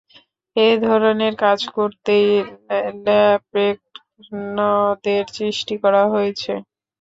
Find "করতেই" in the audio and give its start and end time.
1.75-2.27